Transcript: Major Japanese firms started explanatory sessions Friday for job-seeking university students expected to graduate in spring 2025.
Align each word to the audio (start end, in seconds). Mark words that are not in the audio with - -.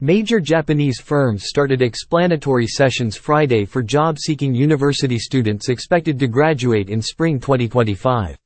Major 0.00 0.40
Japanese 0.40 0.98
firms 0.98 1.44
started 1.46 1.80
explanatory 1.80 2.66
sessions 2.66 3.16
Friday 3.16 3.64
for 3.64 3.80
job-seeking 3.80 4.52
university 4.52 5.20
students 5.20 5.68
expected 5.68 6.18
to 6.18 6.26
graduate 6.26 6.90
in 6.90 7.00
spring 7.00 7.38
2025. 7.38 8.36